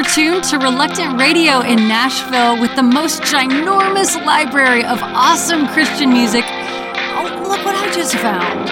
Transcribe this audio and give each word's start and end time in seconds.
You're 0.00 0.08
tuned 0.08 0.44
to 0.44 0.58
Reluctant 0.58 1.20
Radio 1.20 1.60
in 1.60 1.76
Nashville 1.86 2.58
with 2.58 2.74
the 2.74 2.82
most 2.82 3.20
ginormous 3.20 4.16
library 4.24 4.82
of 4.82 4.98
awesome 5.02 5.68
Christian 5.68 6.08
music. 6.08 6.42
Oh, 6.46 7.46
look 7.46 7.62
what 7.66 7.74
I 7.74 7.92
just 7.92 8.16
found. 8.16 8.69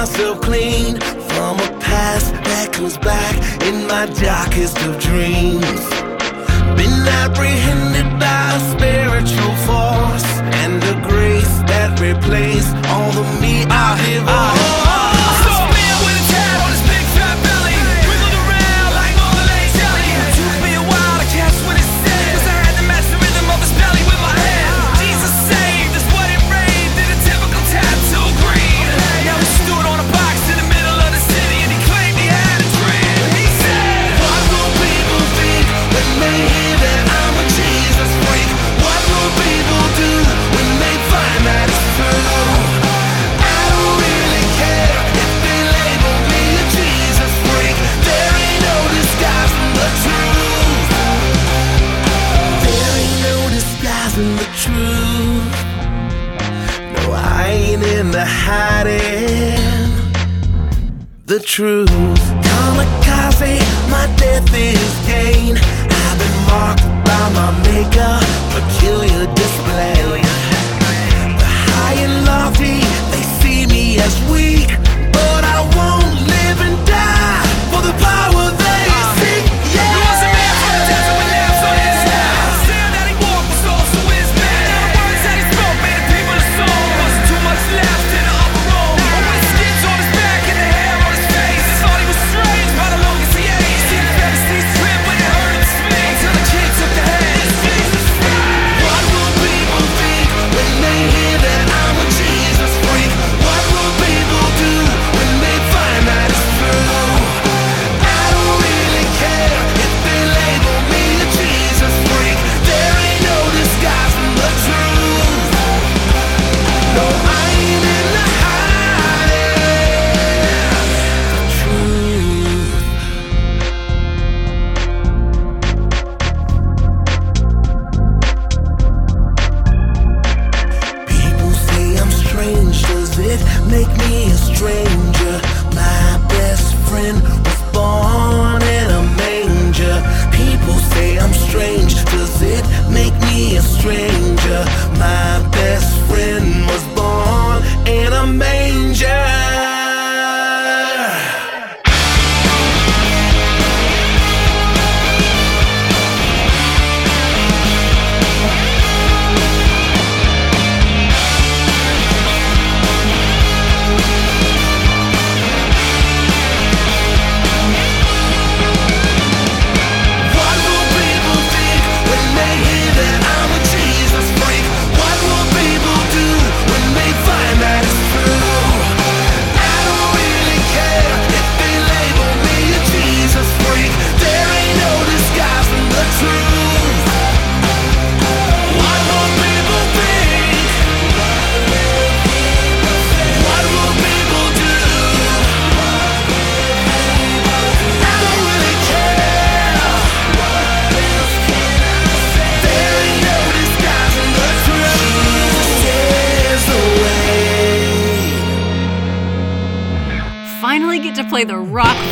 Myself 0.00 0.40
clean 0.40 0.94
from 1.28 1.58
a 1.58 1.70
past 1.80 2.32
that 2.32 2.72
comes 2.72 2.96
back 2.98 3.34
in 3.64 3.84
my 3.88 4.06
darkest 4.22 4.78
of 4.86 4.96
dreams. 5.00 5.82
Been 6.78 6.98
apprehended 7.22 8.08
by 8.20 8.44
a 8.54 8.60
spiritual 8.74 9.54
force 9.66 10.28
and 10.62 10.76
a 10.84 10.94
grace 11.08 11.54
that 11.70 11.98
replaced 11.98 12.76
all 12.92 13.10
the 13.10 13.26
me 13.40 13.64
I 13.64 13.96
have. 13.96 14.97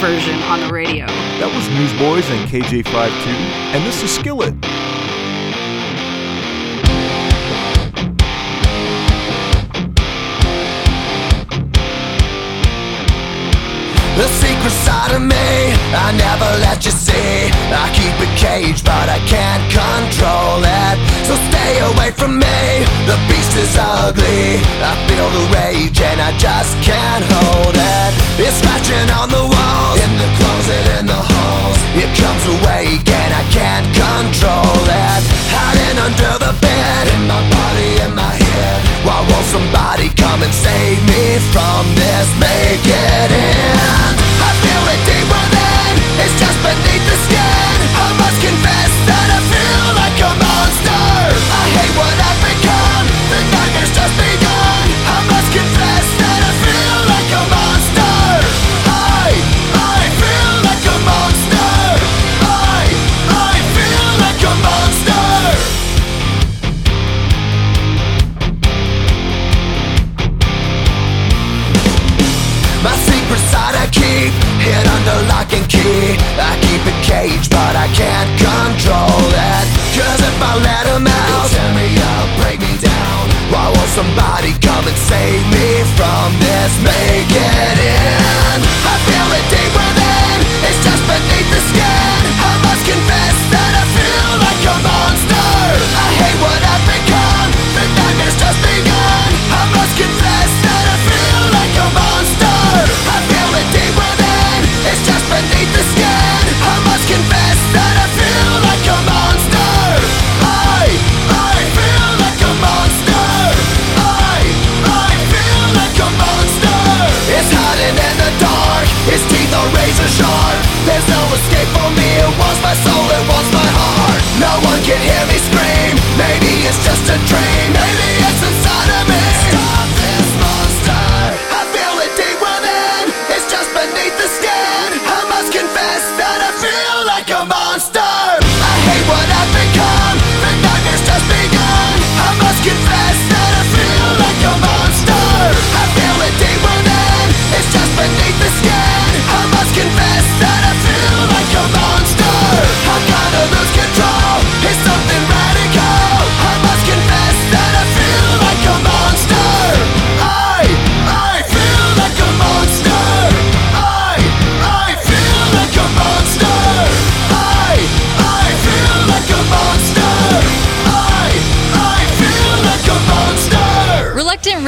Version 0.01 0.39
on 0.43 0.61
the 0.61 0.69
radio. 0.69 1.07
That 1.07 1.53
was 1.55 1.69
Newsboys 1.71 2.29
and 2.31 2.49
KJ52, 2.49 3.27
and 3.75 3.85
this 3.87 4.03
is 4.03 4.15
Skillet. 4.15 4.55
The 14.17 14.29
secret 14.41 14.73
side 14.73 15.13
of 15.13 15.21
me, 15.21 15.77
I 15.93 16.09
never 16.17 16.49
let 16.65 16.81
you 16.89 16.91
see. 16.91 17.53
I 17.69 17.85
keep 17.93 18.17
it 18.17 18.33
caged, 18.33 18.81
but 18.81 19.13
I 19.13 19.21
can't 19.29 19.61
control 19.69 20.65
it. 20.65 20.97
So 21.29 21.37
stay 21.53 21.73
away 21.93 22.17
from 22.17 22.41
me. 22.41 22.61
The 23.05 23.21
beast 23.29 23.53
is 23.61 23.77
ugly. 23.77 24.65
I 24.81 24.97
feel 25.05 25.29
the 25.29 25.45
rage 25.53 26.01
and 26.01 26.17
I 26.17 26.33
just 26.41 26.73
can't 26.81 27.25
hold 27.29 27.77
it. 27.77 28.11
It's 28.41 28.57
scratching 28.57 29.09
on 29.21 29.29
the 29.29 29.45
walls, 29.45 29.99
in 30.01 30.13
the 30.17 30.31
closet, 30.41 30.85
in 30.97 31.05
the 31.13 31.21
halls. 31.21 31.79
It 32.01 32.09
comes 32.17 32.45
awake 32.57 33.05
and 33.05 33.31
I 33.37 33.45
can't 33.53 33.89
control 33.93 34.81
it. 34.81 35.23
Hiding 35.53 35.99
under 36.01 36.33
the 36.41 36.53
bed, 36.57 37.05
in 37.13 37.29
my 37.29 37.43
body, 37.53 37.91
in 38.01 38.13
my 38.17 38.33
head. 38.33 38.81
Why 39.05 39.21
won't 39.29 39.49
somebody 39.53 40.09
come 40.17 40.41
and 40.41 40.55
save 40.57 41.05
me 41.05 41.37
from 41.53 41.85
this? 42.01 42.27
Make 42.41 42.86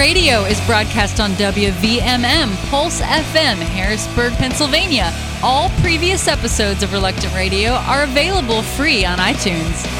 Radio 0.08 0.44
is 0.44 0.58
broadcast 0.64 1.20
on 1.20 1.32
WVMM 1.32 2.70
Pulse 2.70 3.02
FM, 3.02 3.56
Harrisburg, 3.56 4.32
Pennsylvania. 4.38 5.12
All 5.43 5.69
previous 5.82 6.28
episodes 6.28 6.82
of 6.82 6.94
Reluctant 6.94 7.34
Radio 7.34 7.72
are 7.72 8.05
available 8.05 8.62
free 8.62 9.05
on 9.05 9.19
iTunes. 9.19 9.98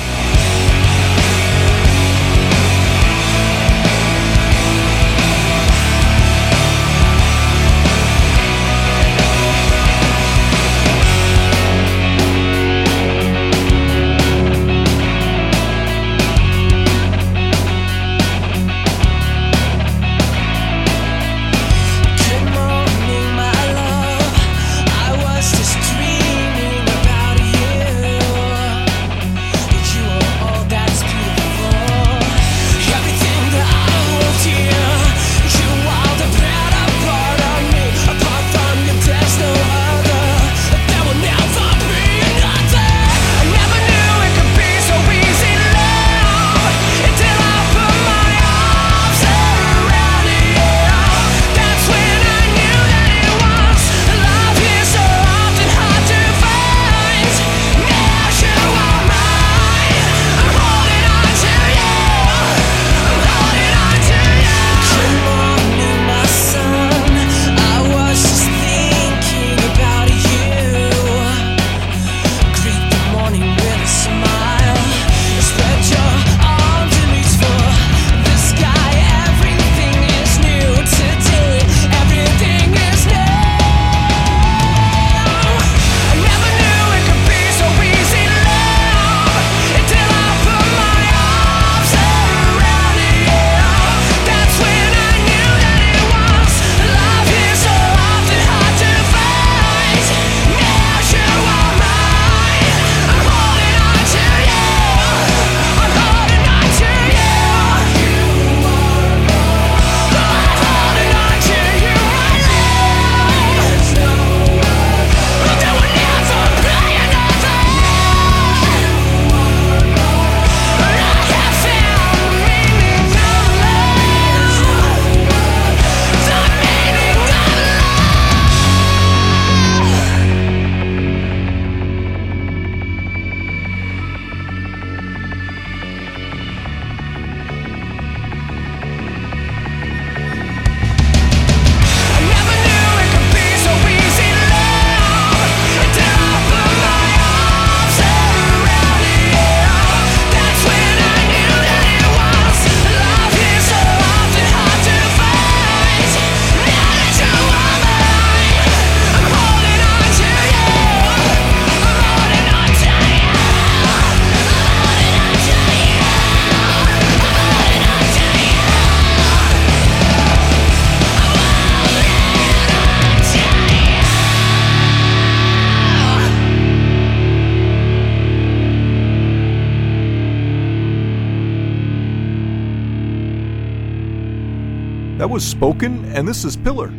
Spoken, 185.59 186.05
and 186.15 186.29
this 186.29 186.45
is 186.45 186.57
Pillar. 186.57 186.93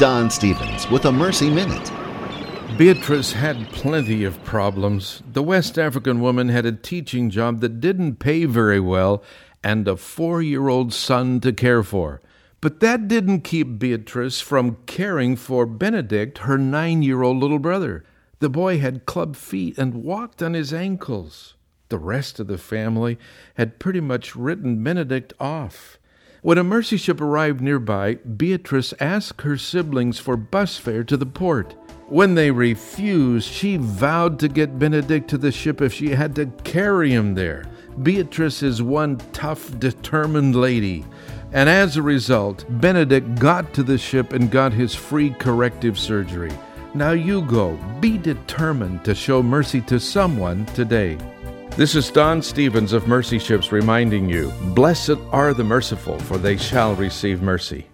Don 0.00 0.30
Stevens 0.30 0.88
with 0.88 1.04
a 1.04 1.12
Mercy 1.12 1.50
Minute. 1.50 1.92
Beatrice 2.78 3.32
had 3.34 3.70
plenty 3.70 4.24
of 4.24 4.42
problems. 4.44 5.22
The 5.30 5.42
West 5.42 5.78
African 5.78 6.22
woman 6.22 6.48
had 6.48 6.64
a 6.64 6.72
teaching 6.72 7.28
job 7.28 7.60
that 7.60 7.82
didn't 7.82 8.16
pay 8.16 8.46
very 8.46 8.80
well 8.80 9.22
and 9.62 9.86
a 9.86 9.98
four 9.98 10.40
year 10.40 10.68
old 10.68 10.94
son 10.94 11.38
to 11.40 11.52
care 11.52 11.82
for. 11.82 12.22
But 12.62 12.80
that 12.80 13.08
didn't 13.08 13.42
keep 13.42 13.78
Beatrice 13.78 14.40
from 14.40 14.78
caring 14.86 15.36
for 15.36 15.66
Benedict, 15.66 16.38
her 16.38 16.56
nine 16.56 17.02
year 17.02 17.20
old 17.20 17.36
little 17.36 17.58
brother. 17.58 18.02
The 18.38 18.48
boy 18.48 18.78
had 18.78 19.04
club 19.04 19.36
feet 19.36 19.76
and 19.76 20.02
walked 20.02 20.42
on 20.42 20.54
his 20.54 20.72
ankles. 20.72 21.56
The 21.90 21.98
rest 21.98 22.40
of 22.40 22.46
the 22.46 22.56
family 22.56 23.18
had 23.56 23.78
pretty 23.78 24.00
much 24.00 24.34
written 24.34 24.82
Benedict 24.82 25.34
off. 25.38 25.98
When 26.42 26.56
a 26.56 26.64
mercy 26.64 26.96
ship 26.96 27.20
arrived 27.20 27.60
nearby, 27.60 28.14
Beatrice 28.14 28.94
asked 28.98 29.42
her 29.42 29.58
siblings 29.58 30.18
for 30.18 30.38
bus 30.38 30.78
fare 30.78 31.04
to 31.04 31.18
the 31.18 31.26
port. 31.26 31.74
When 32.08 32.34
they 32.34 32.50
refused, 32.50 33.46
she 33.46 33.76
vowed 33.76 34.38
to 34.38 34.48
get 34.48 34.78
Benedict 34.78 35.28
to 35.30 35.38
the 35.38 35.52
ship 35.52 35.82
if 35.82 35.92
she 35.92 36.08
had 36.10 36.34
to 36.36 36.46
carry 36.64 37.10
him 37.12 37.34
there. 37.34 37.66
Beatrice 38.02 38.62
is 38.62 38.82
one 38.82 39.18
tough, 39.32 39.78
determined 39.78 40.56
lady. 40.56 41.04
And 41.52 41.68
as 41.68 41.98
a 41.98 42.02
result, 42.02 42.64
Benedict 42.80 43.38
got 43.38 43.74
to 43.74 43.82
the 43.82 43.98
ship 43.98 44.32
and 44.32 44.50
got 44.50 44.72
his 44.72 44.94
free 44.94 45.30
corrective 45.30 45.98
surgery. 45.98 46.52
Now 46.94 47.12
you 47.12 47.42
go. 47.42 47.78
Be 48.00 48.16
determined 48.16 49.04
to 49.04 49.14
show 49.14 49.42
mercy 49.42 49.82
to 49.82 50.00
someone 50.00 50.64
today. 50.66 51.18
This 51.76 51.94
is 51.94 52.10
Don 52.10 52.42
Stevens 52.42 52.92
of 52.92 53.06
Mercy 53.06 53.38
Ships 53.38 53.70
reminding 53.70 54.28
you 54.28 54.52
Blessed 54.74 55.16
are 55.30 55.54
the 55.54 55.64
merciful, 55.64 56.18
for 56.18 56.36
they 56.36 56.56
shall 56.56 56.96
receive 56.96 57.42
mercy. 57.42 57.86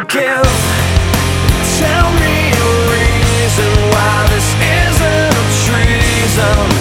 To 0.00 0.06
give. 0.06 0.50
Tell 1.78 2.10
me 2.20 2.50
a 2.50 2.68
reason 2.90 3.72
why 3.90 4.26
this 4.30 4.54
isn't 4.54 5.40
treason. 5.66 6.79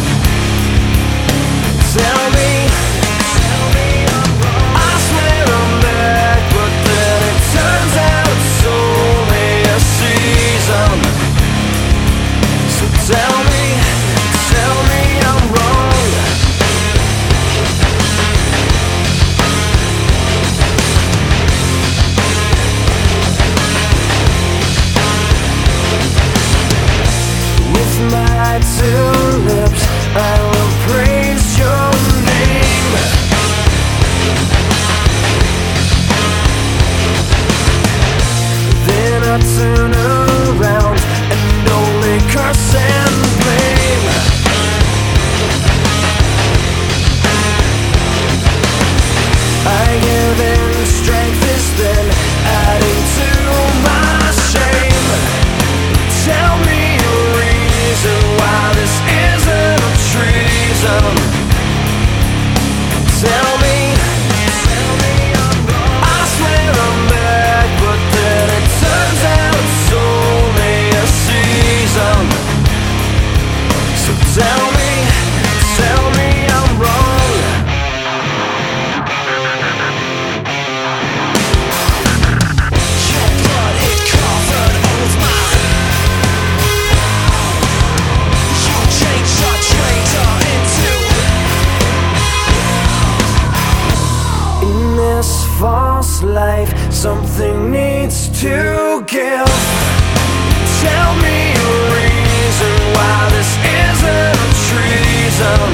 Tell 99.20 101.12
me 101.20 101.52
a 101.52 101.72
reason 101.92 102.76
why 102.96 103.28
this 103.36 103.52
isn't 103.60 104.56
treason 104.72 105.72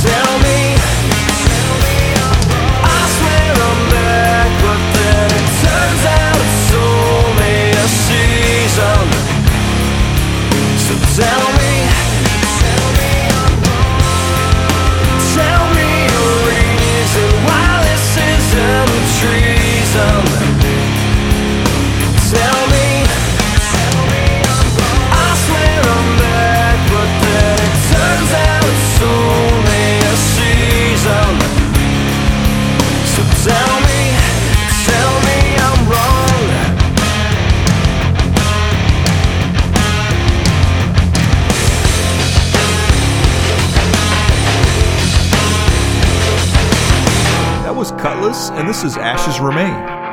Tell 0.00 0.32
me. 0.40 0.60
I 2.80 3.00
swear 3.12 3.52
I'm 3.68 3.80
back 3.92 4.50
But 4.64 4.80
then 4.96 5.28
it 5.36 5.46
turns 5.60 6.04
out 6.16 6.40
it's 6.40 6.72
only 6.80 7.76
a 7.76 7.86
season 7.92 9.04
so 10.84 10.94
tell 11.16 11.46
me, 11.56 11.63
was 47.74 47.90
Kutless, 47.92 48.50
and 48.56 48.68
this 48.68 48.84
is 48.84 48.96
Ashes 48.96 49.40
Remain. 49.40 50.03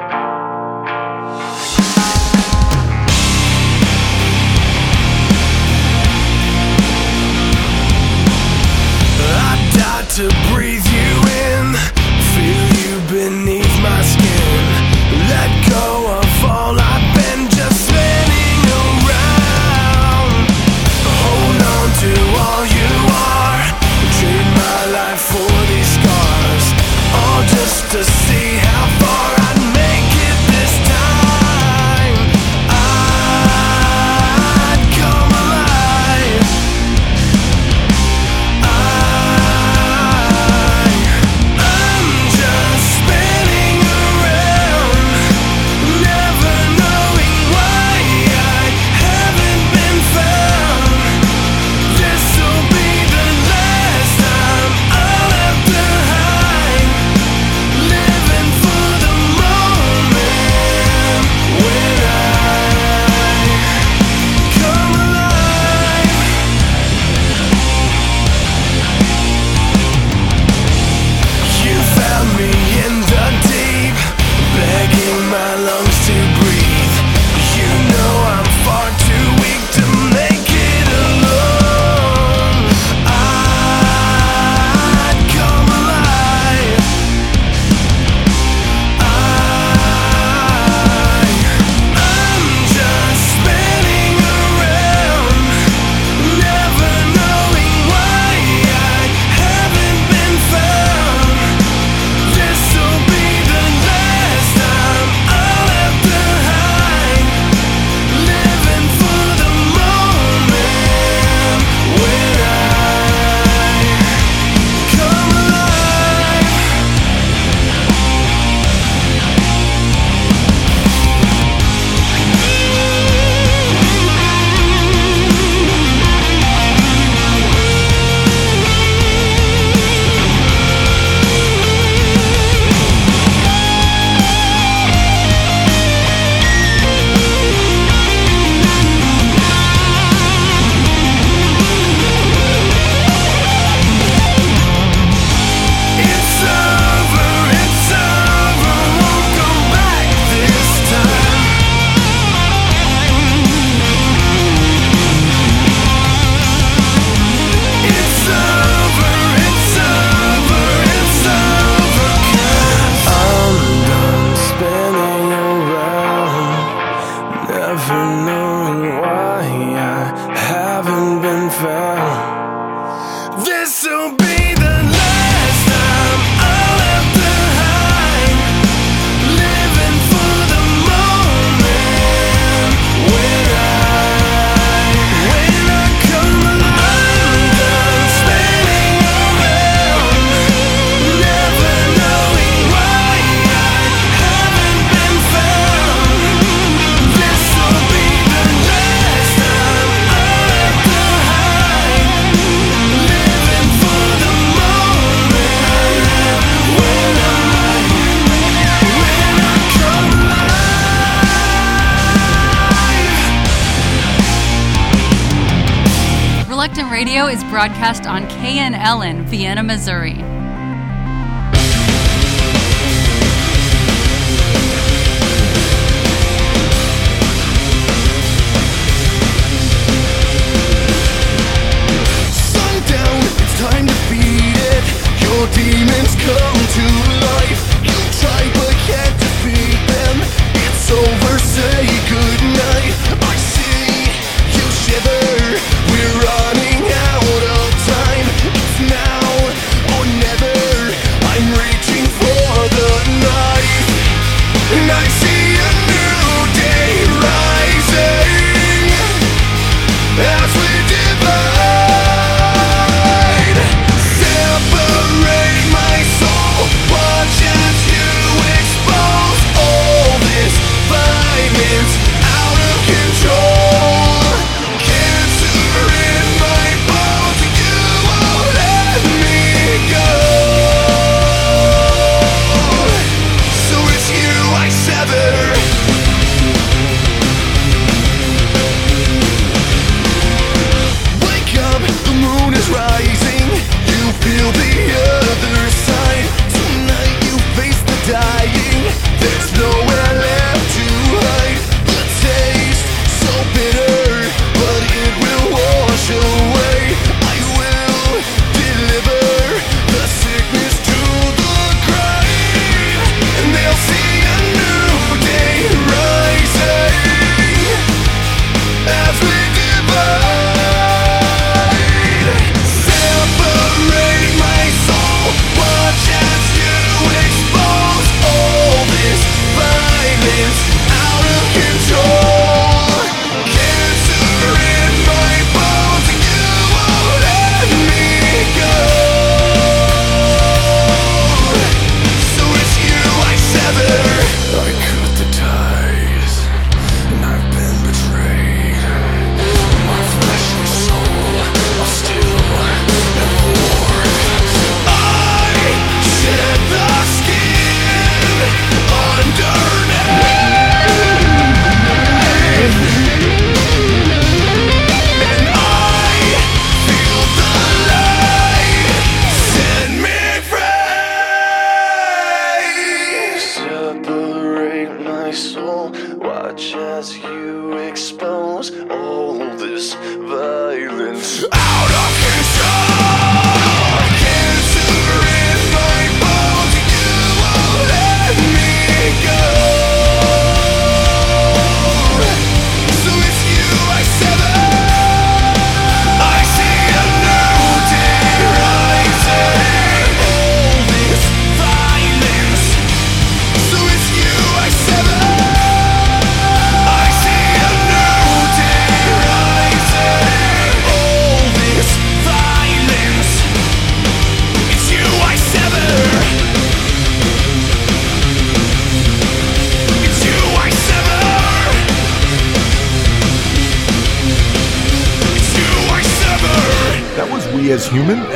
broadcast 217.62 218.08
on 218.08 218.24
KNLN, 218.24 219.24
Vienna, 219.26 219.62
Missouri. 219.62 220.30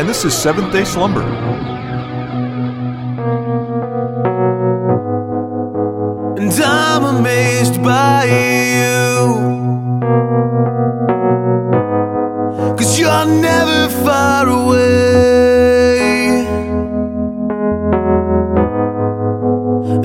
and 0.06 0.10
this 0.12 0.24
is 0.24 0.38
Seventh 0.38 0.72
Day 0.72 0.84
Slumber. 0.84 1.24
And 6.40 6.54
I'm 6.64 7.04
amazed 7.18 7.82
by 7.82 8.26
you. 8.26 9.16
Cause 12.78 13.00
you're 13.00 13.26
never 13.26 13.90
far 14.06 14.48
away. 14.48 15.96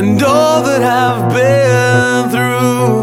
And 0.00 0.22
all 0.22 0.62
that 0.62 0.82
I've 0.82 1.28
been 1.36 2.30
through, 2.32 3.02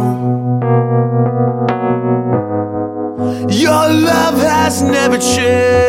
your 3.55 3.87
love 4.09 4.39
has 4.39 4.81
never 4.81 5.19
changed. 5.19 5.86